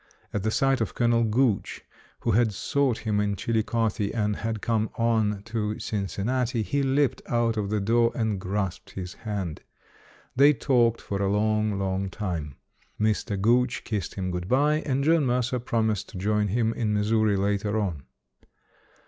At 0.33 0.41
the 0.41 0.49
sight 0.49 0.81
of 0.81 0.95
Colonel 0.95 1.23
Gooch, 1.23 1.83
who 2.21 2.31
had 2.31 2.53
sought 2.55 2.97
him 2.97 3.19
in 3.19 3.35
Chillicothe 3.35 4.09
and 4.15 4.37
had 4.37 4.59
come 4.59 4.89
on 4.97 5.43
to 5.43 5.77
Cincinnati, 5.77 6.63
he 6.63 6.81
leaped 6.81 7.21
out 7.27 7.55
of 7.55 7.69
the 7.69 7.79
door 7.79 8.11
and 8.15 8.39
grasped 8.41 8.89
his 8.93 9.13
hand. 9.13 9.61
They 10.35 10.53
talked 10.53 11.01
for 11.01 11.21
a 11.21 11.31
long, 11.31 11.77
long 11.77 12.09
time. 12.09 12.55
Mr. 12.99 13.39
Gooch 13.39 13.83
kissed 13.83 14.15
him 14.15 14.31
good 14.31 14.47
bye, 14.47 14.81
and 14.87 15.03
John 15.03 15.23
Mercer 15.23 15.59
promised 15.59 16.09
to 16.09 16.17
join 16.17 16.47
him 16.47 16.73
in 16.73 16.95
Missouri 16.95 17.37
later 17.37 17.77
on. 17.77 18.05